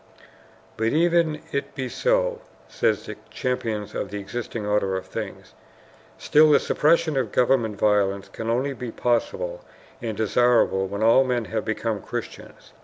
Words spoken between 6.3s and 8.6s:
the suppression of government violence can